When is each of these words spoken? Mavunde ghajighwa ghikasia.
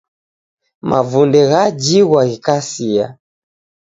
Mavunde 0.89 1.39
ghajighwa 1.49 2.21
ghikasia. 2.31 3.05